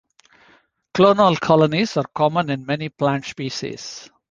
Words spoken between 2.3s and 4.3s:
in many plant species.